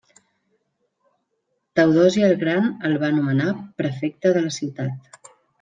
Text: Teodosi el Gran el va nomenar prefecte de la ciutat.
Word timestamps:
Teodosi 1.79 2.25
el 2.29 2.35
Gran 2.45 2.67
el 2.91 2.97
va 3.07 3.13
nomenar 3.21 3.55
prefecte 3.83 4.37
de 4.39 4.47
la 4.51 4.59
ciutat. 4.61 5.25